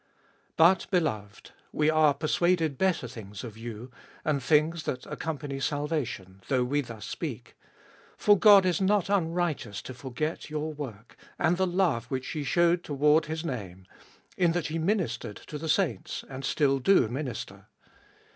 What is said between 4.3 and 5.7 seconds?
things that accompany